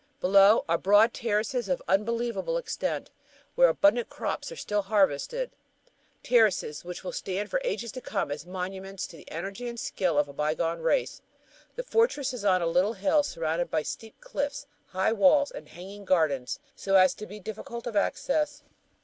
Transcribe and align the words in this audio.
Below 0.19 0.65
are 0.67 0.79
broad 0.79 1.13
terraces 1.13 1.69
of 1.69 1.79
unbelievable 1.87 2.57
extent 2.57 3.11
where 3.53 3.69
abundant 3.69 4.09
crops 4.09 4.51
are 4.51 4.55
still 4.55 4.81
harvested; 4.81 5.51
terraces 6.23 6.83
which 6.83 7.03
will 7.03 7.11
stand 7.11 7.51
for 7.51 7.61
ages 7.63 7.91
to 7.91 8.01
come 8.01 8.31
as 8.31 8.43
monuments 8.43 9.05
to 9.05 9.15
the 9.15 9.29
energy 9.29 9.67
and 9.67 9.79
skill 9.79 10.17
of 10.17 10.27
a 10.27 10.33
bygone 10.33 10.79
race. 10.79 11.21
The 11.75 11.83
"fortress" 11.83 12.33
is 12.33 12.43
on 12.43 12.63
a 12.63 12.65
little 12.65 12.93
hill, 12.93 13.21
surrounded 13.21 13.69
by 13.69 13.83
steep 13.83 14.19
cliffs, 14.21 14.65
high 14.87 15.13
walls, 15.13 15.51
and 15.51 15.69
hanging 15.69 16.03
gardens 16.03 16.57
so 16.75 16.95
as 16.95 17.13
to 17.13 17.27
be 17.27 17.39
difficult 17.39 17.85
of 17.85 17.95
access. 17.95 18.63